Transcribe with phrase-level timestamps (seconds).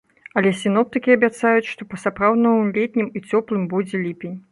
[0.39, 4.35] Але сіноптыкі абяцаюць, што па-сапраўднаму летнім і цёплым будзе ліпень.